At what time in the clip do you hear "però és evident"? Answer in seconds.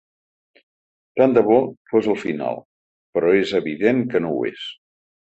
3.19-4.05